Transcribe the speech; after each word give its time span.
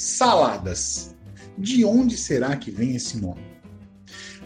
Saladas. 0.00 1.14
De 1.58 1.84
onde 1.84 2.16
será 2.16 2.56
que 2.56 2.70
vem 2.70 2.96
esse 2.96 3.18
nome? 3.20 3.42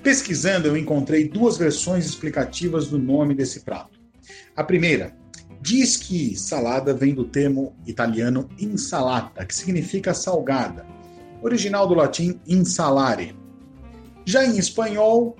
Pesquisando, 0.02 0.66
eu 0.66 0.76
encontrei 0.76 1.28
duas 1.28 1.56
versões 1.56 2.04
explicativas 2.06 2.88
do 2.88 2.98
nome 2.98 3.36
desse 3.36 3.60
prato. 3.60 4.00
A 4.56 4.64
primeira 4.64 5.16
diz 5.60 5.96
que 5.96 6.36
salada 6.36 6.92
vem 6.92 7.14
do 7.14 7.24
termo 7.24 7.76
italiano 7.86 8.48
insalata, 8.58 9.46
que 9.46 9.54
significa 9.54 10.12
salgada, 10.12 10.84
original 11.40 11.86
do 11.86 11.94
latim 11.94 12.40
insalare. 12.48 13.36
Já 14.24 14.44
em 14.44 14.58
espanhol, 14.58 15.36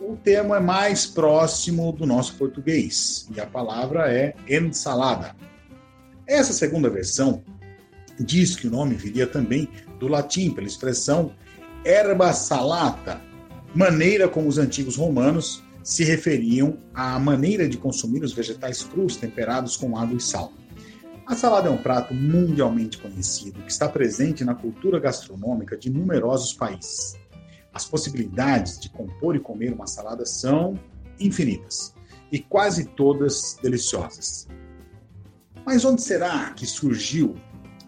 o 0.00 0.16
termo 0.16 0.54
é 0.54 0.60
mais 0.60 1.04
próximo 1.04 1.92
do 1.92 2.06
nosso 2.06 2.36
português 2.36 3.28
e 3.36 3.38
a 3.38 3.44
palavra 3.44 4.10
é 4.10 4.34
ensalada. 4.48 5.36
Essa 6.26 6.54
segunda 6.54 6.88
versão 6.88 7.44
diz 8.24 8.56
que 8.56 8.66
o 8.66 8.70
nome 8.70 8.94
viria 8.94 9.26
também 9.26 9.68
do 9.98 10.08
latim, 10.08 10.50
pela 10.50 10.66
expressão 10.66 11.32
erba 11.84 12.32
salata, 12.32 13.20
maneira 13.74 14.28
como 14.28 14.48
os 14.48 14.58
antigos 14.58 14.96
romanos 14.96 15.62
se 15.82 16.04
referiam 16.04 16.78
à 16.92 17.18
maneira 17.18 17.68
de 17.68 17.78
consumir 17.78 18.22
os 18.22 18.32
vegetais 18.32 18.82
crus 18.82 19.16
temperados 19.16 19.76
com 19.76 19.96
água 19.96 20.16
e 20.16 20.20
sal. 20.20 20.52
A 21.26 21.34
salada 21.36 21.68
é 21.68 21.70
um 21.70 21.76
prato 21.76 22.14
mundialmente 22.14 22.98
conhecido 22.98 23.62
que 23.62 23.70
está 23.70 23.88
presente 23.88 24.44
na 24.44 24.54
cultura 24.54 24.98
gastronômica 24.98 25.76
de 25.76 25.90
numerosos 25.90 26.52
países. 26.52 27.16
As 27.72 27.84
possibilidades 27.84 28.78
de 28.80 28.88
compor 28.90 29.36
e 29.36 29.40
comer 29.40 29.72
uma 29.72 29.86
salada 29.86 30.24
são 30.24 30.78
infinitas 31.20 31.94
e 32.32 32.38
quase 32.38 32.86
todas 32.86 33.58
deliciosas. 33.62 34.48
Mas 35.64 35.84
onde 35.84 36.02
será 36.02 36.50
que 36.54 36.66
surgiu 36.66 37.34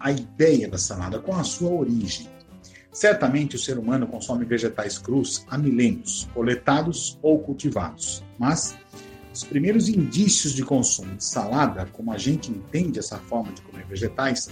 a 0.01 0.11
ideia 0.11 0.67
da 0.67 0.77
salada? 0.77 1.19
com 1.19 1.35
a 1.35 1.43
sua 1.43 1.71
origem? 1.71 2.27
Certamente 2.91 3.55
o 3.55 3.59
ser 3.59 3.77
humano 3.77 4.05
consome 4.05 4.43
vegetais 4.43 4.97
crus 4.97 5.45
há 5.49 5.57
milênios, 5.57 6.27
coletados 6.33 7.17
ou 7.21 7.39
cultivados. 7.39 8.23
Mas 8.37 8.77
os 9.33 9.43
primeiros 9.45 9.87
indícios 9.87 10.53
de 10.53 10.63
consumo 10.63 11.15
de 11.15 11.23
salada, 11.23 11.87
como 11.93 12.11
a 12.11 12.17
gente 12.17 12.51
entende 12.51 12.99
essa 12.99 13.17
forma 13.17 13.53
de 13.53 13.61
comer 13.61 13.85
vegetais, 13.85 14.49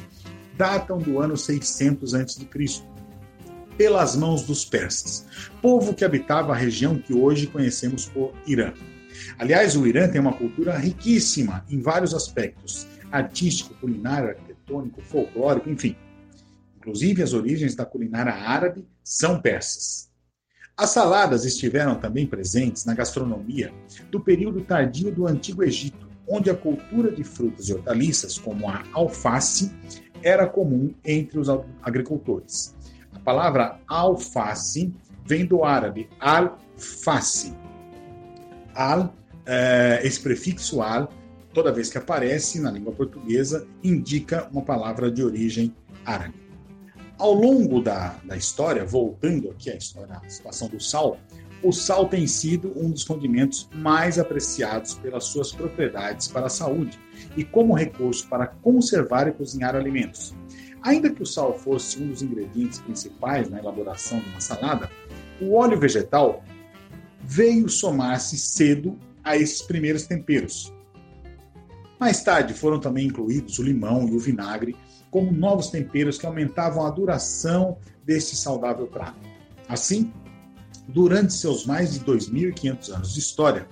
datam 0.55 0.97
do 0.99 1.19
ano 1.19 1.35
600 1.35 2.13
a.C., 2.15 2.47
pelas 3.77 4.15
mãos 4.15 4.43
dos 4.43 4.65
persas, 4.65 5.25
povo 5.61 5.93
que 5.93 6.03
habitava 6.03 6.51
a 6.51 6.55
região 6.55 6.97
que 6.97 7.13
hoje 7.13 7.47
conhecemos 7.47 8.07
por 8.07 8.33
Irã. 8.45 8.73
Aliás, 9.37 9.75
o 9.75 9.87
Irã 9.87 10.07
tem 10.09 10.19
uma 10.19 10.33
cultura 10.33 10.77
riquíssima 10.77 11.65
em 11.69 11.81
vários 11.81 12.13
aspectos: 12.13 12.85
artístico, 13.09 13.73
culinário, 13.75 14.29
arquitetônico, 14.69 15.01
folclórico, 15.01 15.69
enfim. 15.69 15.95
Inclusive, 16.77 17.23
as 17.23 17.33
origens 17.33 17.75
da 17.75 17.85
culinária 17.85 18.33
árabe 18.33 18.87
são 19.03 19.41
persas. 19.41 20.09
As 20.77 20.91
saladas 20.91 21.43
estiveram 21.43 21.99
também 21.99 22.25
presentes 22.25 22.85
na 22.85 22.93
gastronomia 22.93 23.73
do 24.09 24.19
período 24.19 24.61
tardio 24.61 25.11
do 25.11 25.27
Antigo 25.27 25.63
Egito, 25.63 26.07
onde 26.27 26.49
a 26.49 26.55
cultura 26.55 27.11
de 27.11 27.23
frutas 27.23 27.67
e 27.67 27.73
hortaliças, 27.73 28.37
como 28.37 28.69
a 28.69 28.83
alface, 28.93 29.71
era 30.23 30.47
comum 30.47 30.93
entre 31.03 31.39
os 31.39 31.47
agricultores. 31.81 32.75
A 33.13 33.19
palavra 33.19 33.79
alface 33.87 34.93
vem 35.25 35.45
do 35.45 35.65
árabe 35.65 36.09
al-face. 36.19 37.53
Al, 38.73 39.13
é, 39.45 39.99
esse 40.03 40.21
prefixo 40.21 40.81
al, 40.81 41.09
toda 41.53 41.71
vez 41.71 41.89
que 41.89 41.97
aparece 41.97 42.59
na 42.59 42.71
língua 42.71 42.93
portuguesa, 42.93 43.67
indica 43.83 44.47
uma 44.51 44.61
palavra 44.61 45.11
de 45.11 45.23
origem 45.23 45.73
árabe. 46.05 46.35
Ao 47.17 47.33
longo 47.33 47.81
da, 47.81 48.19
da 48.23 48.37
história, 48.37 48.85
voltando 48.85 49.49
aqui 49.49 49.69
à 49.69 49.75
história, 49.75 50.15
à 50.15 50.29
situação 50.29 50.69
do 50.69 50.79
sal, 50.79 51.19
o 51.61 51.73
sal 51.73 52.07
tem 52.07 52.25
sido 52.25 52.71
um 52.77 52.89
dos 52.89 53.03
condimentos 53.03 53.69
mais 53.73 54.17
apreciados 54.17 54.93
pelas 54.93 55.25
suas 55.25 55.51
propriedades 55.51 56.29
para 56.29 56.45
a 56.45 56.49
saúde 56.49 56.97
e 57.35 57.43
como 57.43 57.73
recurso 57.73 58.27
para 58.29 58.47
conservar 58.47 59.27
e 59.27 59.33
cozinhar 59.33 59.75
alimentos. 59.75 60.33
Ainda 60.81 61.09
que 61.09 61.21
o 61.21 61.25
sal 61.25 61.57
fosse 61.59 62.01
um 62.01 62.07
dos 62.07 62.21
ingredientes 62.21 62.79
principais 62.79 63.49
na 63.49 63.59
elaboração 63.59 64.19
de 64.19 64.29
uma 64.29 64.39
salada, 64.39 64.89
o 65.41 65.55
óleo 65.55 65.77
vegetal 65.77 66.41
veio 67.21 67.67
somar-se 67.67 68.37
cedo 68.37 68.97
a 69.21 69.35
esses 69.35 69.61
primeiros 69.61 70.03
temperos. 70.03 70.73
Mais 71.99 72.23
tarde 72.23 72.53
foram 72.53 72.79
também 72.79 73.07
incluídos 73.07 73.59
o 73.59 73.63
limão 73.63 74.07
e 74.07 74.15
o 74.15 74.19
vinagre 74.19 74.75
como 75.11 75.31
novos 75.31 75.69
temperos 75.69 76.17
que 76.17 76.25
aumentavam 76.25 76.85
a 76.85 76.89
duração 76.89 77.77
deste 78.05 78.35
saudável 78.35 78.87
prato. 78.87 79.19
Assim, 79.67 80.13
durante 80.87 81.33
seus 81.33 81.65
mais 81.65 81.93
de 81.93 81.99
2.500 81.99 82.95
anos 82.95 83.13
de 83.13 83.19
história, 83.19 83.67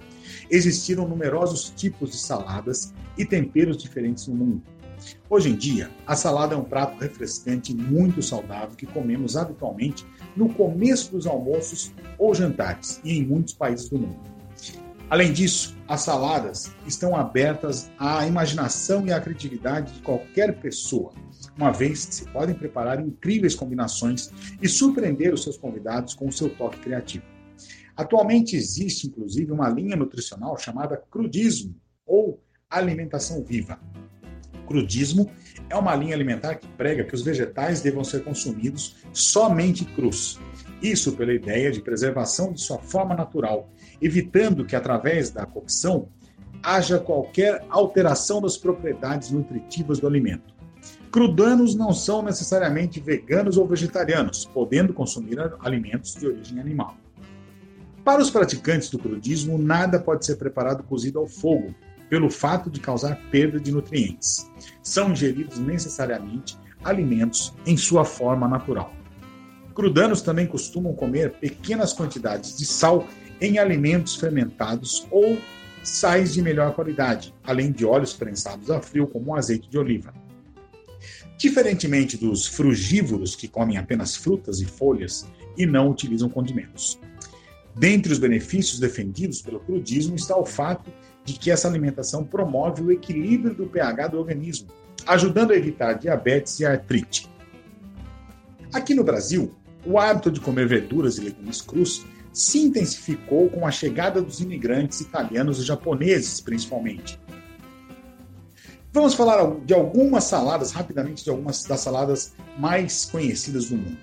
existiram 0.50 1.08
numerosos 1.08 1.70
tipos 1.70 2.12
de 2.12 2.18
saladas 2.18 2.94
e 3.18 3.26
temperos 3.26 3.78
diferentes 3.78 4.28
no 4.28 4.36
mundo. 4.36 4.64
Hoje 5.30 5.50
em 5.50 5.56
dia, 5.56 5.90
a 6.06 6.16
salada 6.16 6.56
é 6.56 6.58
um 6.58 6.64
prato 6.64 7.00
refrescante 7.00 7.74
muito 7.74 8.22
saudável 8.22 8.76
que 8.76 8.86
comemos 8.86 9.38
habitualmente 9.38 10.06
no 10.36 10.54
começo 10.54 11.12
dos 11.12 11.26
almoços 11.28 11.94
ou 12.18 12.34
jantares 12.34 13.00
e 13.04 13.18
em 13.18 13.26
muitos 13.26 13.54
países 13.54 13.88
do 13.90 14.00
mundo. 14.00 14.20
Além 15.10 15.32
disso, 15.32 15.78
as 15.88 16.02
saladas 16.02 16.70
estão 16.86 17.16
abertas 17.16 17.90
à 17.98 18.28
imaginação 18.28 19.08
e 19.08 19.14
à 19.14 19.22
criatividade 19.22 19.94
de 19.94 20.02
qualquer 20.02 20.60
pessoa, 20.60 21.14
uma 21.56 21.72
vez 21.72 22.06
que 22.06 22.16
se 22.16 22.26
podem 22.26 22.54
preparar 22.54 23.00
incríveis 23.00 23.56
combinações 23.56 24.30
e 24.62 24.68
surpreender 24.68 25.34
os 25.34 25.44
seus 25.44 25.58
convidados 25.58 26.14
com 26.14 26.28
o 26.28 26.32
seu 26.32 26.50
toque 26.50 26.80
criativo. 26.80 27.24
Atualmente 27.96 28.58
existe, 28.58 29.08
inclusive, 29.08 29.50
uma 29.50 29.70
linha 29.70 29.96
nutricional 29.96 30.58
chamada 30.58 31.02
crudismo 31.10 31.74
ou 32.06 32.44
alimentação 32.70 33.42
viva. 33.46 33.80
Crudismo 34.68 35.32
é 35.70 35.76
uma 35.78 35.96
linha 35.96 36.16
alimentar 36.16 36.56
que 36.56 36.68
prega 36.68 37.06
que 37.06 37.16
os 37.16 37.22
vegetais 37.22 37.82
devam 37.82 38.04
ser 38.04 38.26
consumidos 38.26 38.98
somente 39.14 39.86
crus. 39.86 40.38
Isso 40.82 41.14
pela 41.14 41.34
ideia 41.34 41.72
de 41.72 41.82
preservação 41.82 42.54
de 42.54 42.62
sua 42.62 42.78
forma 42.78 43.16
natural, 43.16 43.70
evitando 44.02 44.66
que 44.66 44.76
através 44.76 45.32
da 45.32 45.46
cocção 45.46 46.10
haja 46.62 47.00
qualquer 47.00 47.66
alteração 47.70 48.42
das 48.42 48.58
propriedades 48.58 49.32
nutritivas 49.32 50.00
do 50.00 50.08
alimento. 50.08 50.56
Crudanos 51.12 51.74
não 51.74 51.94
são 51.94 52.22
necessariamente 52.22 53.00
veganos 53.00 53.58
ou 53.58 53.68
vegetarianos, 53.68 54.46
podendo 54.46 54.94
consumir 54.94 55.38
alimentos 55.60 56.14
de 56.14 56.28
origem 56.28 56.60
animal. 56.60 56.96
Para 58.04 58.22
os 58.22 58.30
praticantes 58.30 58.90
do 58.90 59.00
crudismo, 59.00 59.58
nada 59.58 60.00
pode 60.00 60.26
ser 60.26 60.36
preparado 60.36 60.84
cozido 60.84 61.20
ao 61.20 61.28
fogo, 61.28 61.74
pelo 62.10 62.30
fato 62.30 62.70
de 62.70 62.80
causar 62.80 63.20
perda 63.30 63.60
de 63.60 63.72
nutrientes. 63.72 64.50
São 64.82 65.12
ingeridos 65.12 65.58
necessariamente 65.58 66.58
alimentos 66.84 67.54
em 67.66 67.76
sua 67.76 68.06
forma 68.06 68.48
natural. 68.48 68.94
Crudanos 69.78 70.24
também 70.24 70.48
costumam 70.48 70.92
comer 70.92 71.34
pequenas 71.34 71.94
quantidades 71.94 72.58
de 72.58 72.66
sal 72.66 73.08
em 73.40 73.60
alimentos 73.60 74.16
fermentados 74.16 75.06
ou 75.12 75.38
sais 75.84 76.34
de 76.34 76.42
melhor 76.42 76.74
qualidade, 76.74 77.32
além 77.44 77.72
de 77.72 77.86
óleos 77.86 78.12
prensados 78.12 78.72
a 78.72 78.82
frio, 78.82 79.06
como 79.06 79.30
o 79.30 79.36
azeite 79.36 79.70
de 79.70 79.78
oliva. 79.78 80.12
Diferentemente 81.38 82.18
dos 82.18 82.48
frugívoros 82.48 83.36
que 83.36 83.48
comem 83.48 83.78
apenas 83.78 84.16
frutas 84.16 84.62
e 84.62 84.66
folhas 84.66 85.28
e 85.56 85.68
não 85.68 85.92
utilizam 85.92 86.28
condimentos. 86.28 87.00
Dentre 87.76 88.12
os 88.12 88.18
benefícios 88.18 88.80
defendidos 88.80 89.44
pelo 89.44 89.60
crudismo 89.60 90.16
está 90.16 90.36
o 90.36 90.44
fato 90.44 90.92
de 91.24 91.34
que 91.34 91.52
essa 91.52 91.68
alimentação 91.68 92.24
promove 92.24 92.82
o 92.82 92.92
equilíbrio 92.92 93.54
do 93.54 93.68
pH 93.68 94.08
do 94.08 94.18
organismo, 94.18 94.70
ajudando 95.06 95.52
a 95.52 95.56
evitar 95.56 95.94
diabetes 95.94 96.60
e 96.60 96.66
artrite. 96.66 97.30
Aqui 98.74 98.96
no 98.96 99.04
Brasil, 99.04 99.56
o 99.88 99.98
hábito 99.98 100.30
de 100.30 100.40
comer 100.40 100.68
verduras 100.68 101.18
e 101.18 101.22
legumes 101.22 101.62
crus 101.62 102.06
se 102.34 102.60
intensificou 102.60 103.50
com 103.50 103.66
a 103.66 103.72
chegada 103.72 104.22
dos 104.22 104.40
imigrantes 104.40 105.02
italianos 105.02 105.60
e 105.60 105.64
japoneses, 105.64 106.40
principalmente, 106.40 107.20
Vamos 108.98 109.14
falar 109.14 109.60
de 109.64 109.76
algumas 109.76 110.24
saladas, 110.24 110.72
rapidamente, 110.72 111.24
de 111.24 111.30
algumas 111.30 111.64
das 111.66 111.82
saladas 111.82 112.34
mais 112.58 113.06
conhecidas 113.06 113.70
do 113.70 113.78
mundo. 113.78 113.98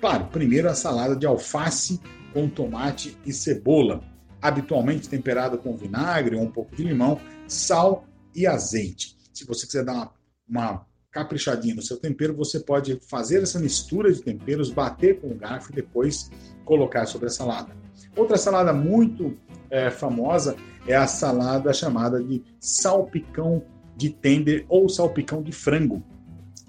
Claro, 0.00 0.26
primeiro 0.32 0.68
a 0.68 0.74
salada 0.74 1.14
de 1.14 1.24
alface 1.24 2.00
com 2.32 2.48
tomate 2.48 3.16
e 3.24 3.32
cebola, 3.32 4.02
habitualmente 4.40 5.08
temperada 5.08 5.56
com 5.56 5.76
vinagre 5.76 6.34
ou 6.34 6.42
um 6.42 6.50
pouco 6.50 6.74
de 6.74 6.82
limão, 6.82 7.20
sal 7.46 8.04
e 8.34 8.44
azeite. 8.44 9.16
Se 9.32 9.46
você 9.46 9.64
quiser 9.64 9.84
dar 9.84 9.92
uma, 9.92 10.12
uma 10.48 10.86
caprichadinha 11.12 11.74
no 11.74 11.82
seu 11.82 11.98
tempero, 11.98 12.34
você 12.34 12.58
pode 12.58 12.98
fazer 13.06 13.42
essa 13.42 13.60
mistura 13.60 14.10
de 14.10 14.22
temperos, 14.22 14.70
bater 14.70 15.20
com 15.20 15.28
o 15.28 15.34
garfo 15.34 15.70
e 15.70 15.74
depois 15.74 16.30
colocar 16.64 17.04
sobre 17.06 17.26
a 17.26 17.30
salada. 17.30 17.76
Outra 18.16 18.38
salada 18.38 18.72
muito 18.72 19.36
é, 19.70 19.90
famosa 19.90 20.56
é 20.86 20.96
a 20.96 21.06
salada 21.06 21.72
chamada 21.72 22.22
de 22.22 22.42
salpicão 22.58 23.62
de 23.94 24.08
tender 24.08 24.64
ou 24.68 24.88
salpicão 24.88 25.42
de 25.42 25.52
frango. 25.52 26.02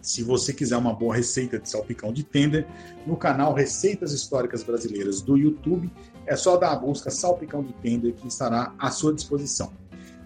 se 0.01 0.21
você 0.21 0.51
quiser 0.51 0.75
uma 0.75 0.93
boa 0.93 1.15
receita 1.15 1.57
de 1.57 1.69
salpicão 1.69 2.11
de 2.11 2.25
tender, 2.25 2.67
no 3.07 3.15
canal 3.15 3.53
Receitas 3.53 4.11
Históricas 4.11 4.61
Brasileiras 4.61 5.21
do 5.21 5.37
YouTube, 5.37 5.89
é 6.27 6.35
só 6.35 6.57
dar 6.57 6.73
a 6.73 6.75
busca 6.75 7.09
Salpicão 7.09 7.63
de 7.63 7.71
Tender 7.75 8.13
que 8.13 8.27
estará 8.27 8.73
à 8.77 8.91
sua 8.91 9.13
disposição. 9.13 9.71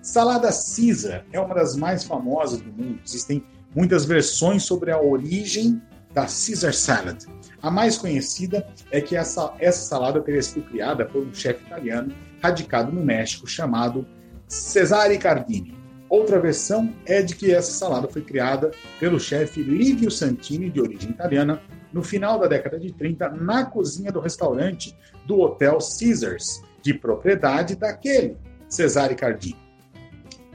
Salada 0.01 0.49
Caesar 0.49 1.25
é 1.31 1.39
uma 1.39 1.53
das 1.53 1.75
mais 1.75 2.03
famosas 2.03 2.59
do 2.59 2.71
mundo. 2.71 2.99
Existem 3.05 3.43
muitas 3.75 4.05
versões 4.05 4.63
sobre 4.63 4.91
a 4.91 5.01
origem 5.01 5.81
da 6.13 6.23
Caesar 6.23 6.73
Salad. 6.73 7.25
A 7.61 7.69
mais 7.69 7.97
conhecida 7.97 8.67
é 8.91 9.01
que 9.01 9.15
essa, 9.15 9.53
essa 9.59 9.87
salada 9.87 10.21
teria 10.21 10.41
sido 10.41 10.65
criada 10.67 11.05
por 11.05 11.23
um 11.23 11.33
chefe 11.33 11.63
italiano 11.65 12.13
radicado 12.41 12.91
no 12.91 13.03
México 13.03 13.47
chamado 13.47 14.07
Cesare 14.47 15.17
Cardini. 15.17 15.75
Outra 16.09 16.39
versão 16.39 16.93
é 17.05 17.21
de 17.21 17.35
que 17.35 17.51
essa 17.51 17.71
salada 17.71 18.07
foi 18.07 18.21
criada 18.21 18.71
pelo 18.99 19.19
chefe 19.19 19.61
Livio 19.61 20.09
Santini, 20.09 20.69
de 20.69 20.79
origem 20.79 21.09
italiana, 21.09 21.61
no 21.91 22.01
final 22.01 22.39
da 22.39 22.47
década 22.47 22.79
de 22.79 22.93
30, 22.93 23.29
na 23.29 23.65
cozinha 23.65 24.11
do 24.11 24.19
restaurante 24.19 24.95
do 25.25 25.39
Hotel 25.39 25.77
Caesars, 25.79 26.61
de 26.81 26.93
propriedade 26.93 27.75
daquele 27.75 28.37
Cesare 28.69 29.15
Cardini. 29.15 29.66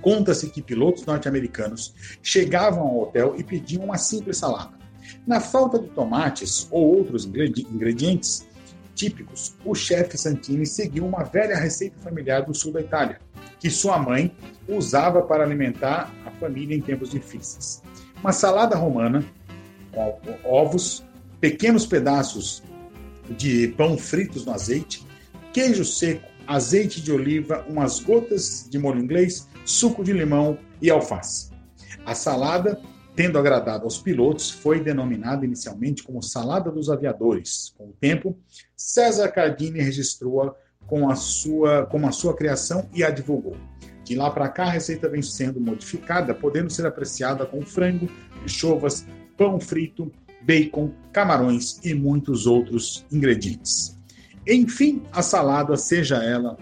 Conta-se 0.02 0.50
que 0.50 0.60
pilotos 0.60 1.06
norte-americanos 1.06 1.94
chegavam 2.22 2.82
ao 2.82 3.02
hotel 3.02 3.34
e 3.38 3.44
pediam 3.44 3.84
uma 3.84 3.96
simples 3.96 4.36
salada. 4.36 4.72
Na 5.26 5.40
falta 5.40 5.78
de 5.78 5.88
tomates 5.88 6.68
ou 6.70 6.96
outros 6.96 7.24
ingredientes 7.24 8.46
típicos, 8.94 9.54
o 9.64 9.74
chefe 9.74 10.18
Santini 10.18 10.66
seguiu 10.66 11.06
uma 11.06 11.24
velha 11.24 11.56
receita 11.56 11.96
familiar 12.00 12.42
do 12.42 12.54
sul 12.54 12.72
da 12.72 12.80
Itália, 12.80 13.20
que 13.58 13.70
sua 13.70 13.98
mãe 13.98 14.34
usava 14.68 15.22
para 15.22 15.44
alimentar 15.44 16.12
a 16.26 16.30
família 16.32 16.76
em 16.76 16.80
tempos 16.80 17.10
difíceis. 17.10 17.82
Uma 18.20 18.32
salada 18.32 18.76
romana 18.76 19.24
com 19.92 20.18
ovos, 20.44 21.04
pequenos 21.40 21.86
pedaços 21.86 22.62
de 23.30 23.68
pão 23.68 23.96
fritos 23.96 24.44
no 24.44 24.52
azeite, 24.52 25.06
queijo 25.52 25.84
seco, 25.84 26.26
azeite 26.46 27.00
de 27.00 27.12
oliva, 27.12 27.64
umas 27.68 28.00
gotas 28.00 28.66
de 28.70 28.78
molho 28.78 29.00
inglês, 29.00 29.48
suco 29.64 30.02
de 30.02 30.12
limão 30.12 30.58
e 30.80 30.90
alface. 30.90 31.50
A 32.04 32.14
salada, 32.14 32.80
tendo 33.14 33.38
agradado 33.38 33.84
aos 33.84 33.98
pilotos, 33.98 34.50
foi 34.50 34.82
denominada 34.82 35.44
inicialmente 35.44 36.02
como 36.02 36.22
Salada 36.22 36.70
dos 36.70 36.90
Aviadores. 36.90 37.74
Com 37.76 37.90
o 37.90 37.96
tempo, 38.00 38.38
César 38.76 39.28
Cardini 39.28 39.80
registrou-a 39.80 40.54
com 40.86 41.08
a 41.08 41.14
sua, 41.14 41.86
com 41.86 42.06
a 42.06 42.12
sua 42.12 42.34
criação 42.34 42.88
e 42.92 43.04
a 43.04 43.10
divulgou. 43.10 43.56
De 44.04 44.16
lá 44.16 44.30
para 44.30 44.48
cá, 44.48 44.64
a 44.64 44.70
receita 44.70 45.08
vem 45.08 45.22
sendo 45.22 45.60
modificada, 45.60 46.34
podendo 46.34 46.70
ser 46.70 46.86
apreciada 46.86 47.46
com 47.46 47.64
frango, 47.64 48.08
anchovas, 48.42 49.06
pão 49.36 49.60
frito, 49.60 50.10
bacon, 50.42 50.92
camarões 51.12 51.78
e 51.84 51.94
muitos 51.94 52.46
outros 52.46 53.06
ingredientes. 53.12 53.96
Enfim, 54.46 55.02
a 55.12 55.22
salada, 55.22 55.76
seja 55.76 56.16
ela 56.16 56.56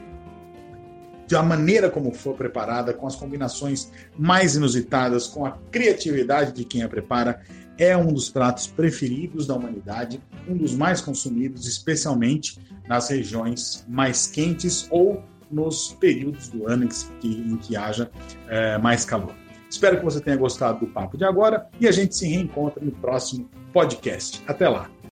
da 1.31 1.43
maneira 1.43 1.89
como 1.89 2.13
for 2.13 2.35
preparada, 2.35 2.93
com 2.93 3.07
as 3.07 3.15
combinações 3.15 3.93
mais 4.19 4.57
inusitadas, 4.57 5.29
com 5.29 5.47
a 5.47 5.53
criatividade 5.71 6.53
de 6.53 6.65
quem 6.65 6.83
a 6.83 6.89
prepara, 6.89 7.41
é 7.79 7.97
um 7.97 8.13
dos 8.13 8.29
pratos 8.29 8.67
preferidos 8.67 9.47
da 9.47 9.55
humanidade, 9.55 10.21
um 10.49 10.57
dos 10.57 10.75
mais 10.75 11.01
consumidos, 11.01 11.67
especialmente 11.67 12.59
nas 12.89 13.09
regiões 13.09 13.87
mais 13.89 14.27
quentes 14.27 14.89
ou 14.91 15.23
nos 15.51 15.97
períodos 16.01 16.49
do 16.49 16.67
ano 16.67 16.85
em 16.85 16.89
que, 16.89 17.29
em 17.29 17.57
que 17.57 17.77
haja 17.77 18.11
é, 18.49 18.77
mais 18.79 19.05
calor. 19.05 19.35
Espero 19.71 19.99
que 19.99 20.05
você 20.05 20.21
tenha 20.21 20.37
gostado 20.37 20.81
do 20.81 20.89
papo 20.89 21.17
de 21.17 21.25
agora 21.25 21.69
e 21.81 21.87
a 21.87 21.93
gente 21.93 22.15
se 22.15 22.27
reencontra 22.27 22.85
no 22.85 22.91
próximo 22.91 23.49
podcast. 23.73 24.43
Até 24.47 24.69
lá! 24.69 24.91